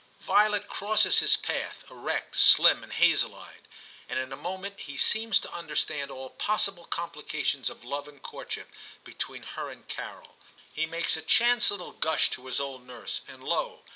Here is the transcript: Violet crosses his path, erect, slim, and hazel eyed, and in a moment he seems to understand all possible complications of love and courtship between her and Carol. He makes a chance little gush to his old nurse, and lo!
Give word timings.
Violet 0.21 0.67
crosses 0.67 1.19
his 1.19 1.37
path, 1.37 1.85
erect, 1.87 2.35
slim, 2.35 2.81
and 2.81 2.91
hazel 2.91 3.35
eyed, 3.35 3.67
and 4.09 4.17
in 4.17 4.33
a 4.33 4.35
moment 4.35 4.79
he 4.79 4.97
seems 4.97 5.37
to 5.39 5.53
understand 5.53 6.09
all 6.09 6.31
possible 6.31 6.85
complications 6.85 7.69
of 7.69 7.83
love 7.85 8.07
and 8.07 8.19
courtship 8.23 8.71
between 9.03 9.43
her 9.43 9.69
and 9.69 9.87
Carol. 9.87 10.37
He 10.73 10.87
makes 10.87 11.15
a 11.17 11.21
chance 11.21 11.69
little 11.69 11.91
gush 11.91 12.31
to 12.31 12.47
his 12.47 12.59
old 12.59 12.83
nurse, 12.83 13.21
and 13.27 13.43
lo! 13.43 13.83